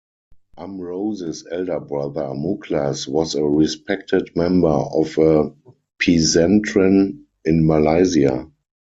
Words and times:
Amrozis' 0.57 1.45
elder 1.51 1.79
brother 1.79 2.29
Muklas 2.33 3.07
was 3.07 3.35
a 3.35 3.43
respected 3.43 4.31
member 4.35 4.67
of 4.67 5.15
a 5.19 5.53
"pesantren" 6.01 7.25
in 7.45 7.67
Malaysia. 7.67 8.49